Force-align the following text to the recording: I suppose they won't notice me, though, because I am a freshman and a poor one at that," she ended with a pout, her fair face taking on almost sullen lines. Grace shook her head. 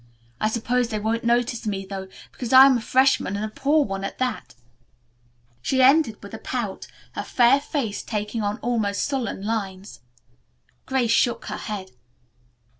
I 0.39 0.49
suppose 0.49 0.87
they 0.87 0.97
won't 0.97 1.23
notice 1.23 1.67
me, 1.67 1.85
though, 1.85 2.07
because 2.31 2.51
I 2.51 2.65
am 2.65 2.75
a 2.75 2.81
freshman 2.81 3.35
and 3.35 3.45
a 3.45 3.49
poor 3.49 3.85
one 3.85 4.03
at 4.03 4.17
that," 4.17 4.55
she 5.61 5.79
ended 5.83 6.23
with 6.23 6.33
a 6.33 6.39
pout, 6.39 6.87
her 7.11 7.21
fair 7.21 7.59
face 7.61 8.01
taking 8.01 8.41
on 8.41 8.57
almost 8.61 9.05
sullen 9.05 9.43
lines. 9.45 9.99
Grace 10.87 11.11
shook 11.11 11.45
her 11.45 11.57
head. 11.57 11.91